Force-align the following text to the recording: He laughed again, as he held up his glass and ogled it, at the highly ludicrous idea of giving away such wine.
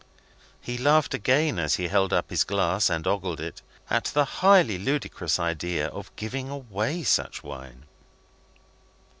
He 0.59 0.79
laughed 0.79 1.13
again, 1.13 1.59
as 1.59 1.75
he 1.75 1.87
held 1.87 2.11
up 2.11 2.31
his 2.31 2.43
glass 2.43 2.89
and 2.89 3.05
ogled 3.05 3.39
it, 3.39 3.61
at 3.87 4.05
the 4.05 4.25
highly 4.25 4.79
ludicrous 4.79 5.39
idea 5.39 5.89
of 5.89 6.09
giving 6.15 6.49
away 6.49 7.03
such 7.03 7.43
wine. 7.43 7.85